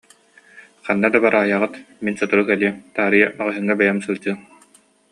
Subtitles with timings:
[0.85, 4.39] Ханна да бараайаҕыт, мин сотору кэлиэм, таарыйа маҕаһыыҥҥа бэйэм сылдьыам